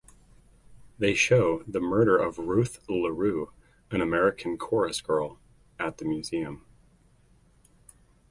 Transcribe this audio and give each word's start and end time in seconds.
They 0.97 1.13
show 1.13 1.61
the 1.67 1.79
murder 1.79 2.17
of 2.17 2.39
Ruth 2.39 2.79
LaRue, 2.89 3.53
an 3.91 4.01
American 4.01 4.57
chorus 4.57 4.99
girl, 4.99 5.39
at 5.77 5.99
the 5.99 6.05
museum. 6.05 6.65